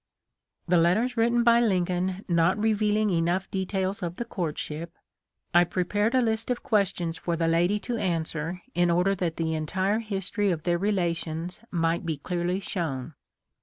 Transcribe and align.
The 0.67 0.77
letters 0.79 1.15
written 1.15 1.43
by 1.43 1.59
Lincoln 1.61 2.25
not 2.27 2.57
revealing 2.57 3.11
enough 3.11 3.51
details 3.51 4.01
of 4.01 4.15
the 4.15 4.25
courtship, 4.25 4.95
I 5.53 5.63
prepared 5.63 6.15
a 6.15 6.23
list 6.23 6.49
of 6.49 6.63
questions 6.63 7.19
for 7.19 7.35
the 7.35 7.47
lady 7.47 7.77
to 7.81 7.97
answer 7.97 8.63
in 8.73 8.89
order 8.89 9.13
that 9.13 9.37
the 9.37 9.53
entire 9.53 9.99
history 9.99 10.49
of 10.49 10.63
their 10.63 10.79
relations 10.79 11.59
might 11.69 12.03
be 12.03 12.17
clearly 12.17 12.59
shown. 12.59 13.13